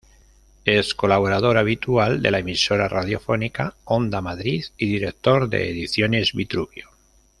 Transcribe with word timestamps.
Es 0.65 0.95
colaborador 0.95 1.59
habitual 1.59 2.23
de 2.23 2.31
la 2.31 2.39
emisora 2.39 2.87
radiofónica 2.87 3.75
Onda 3.85 4.19
Madrid 4.19 4.65
y 4.75 4.87
director 4.87 5.47
de 5.47 5.69
Ediciones 5.69 6.33
Vitruvio. 6.33 6.89